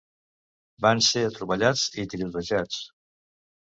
[0.85, 2.81] Van ser atropellats i tirotejats.